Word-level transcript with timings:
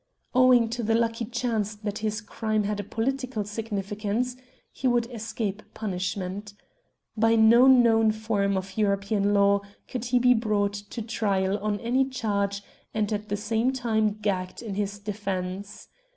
Owing 0.33 0.67
to 0.69 0.81
the 0.81 0.95
lucky 0.95 1.25
chance 1.25 1.75
that 1.75 1.99
his 1.99 2.21
crime 2.21 2.63
had 2.63 2.79
a 2.79 2.83
political 2.83 3.43
significance 3.43 4.35
he 4.71 4.87
would 4.87 5.05
escape 5.11 5.61
punishment. 5.75 6.55
By 7.15 7.35
no 7.35 7.67
known 7.67 8.11
form 8.11 8.57
of 8.57 8.79
European 8.79 9.31
law 9.31 9.61
could 9.87 10.05
he 10.05 10.17
be 10.17 10.33
brought 10.33 10.73
to 10.73 11.03
trial 11.03 11.59
on 11.59 11.79
any 11.81 12.03
charge 12.09 12.63
and 12.95 13.13
at 13.13 13.29
the 13.29 13.37
same 13.37 13.71
time 13.73 14.15
gagged 14.19 14.63
in 14.63 14.73
his 14.73 14.97
defence. 14.97 15.87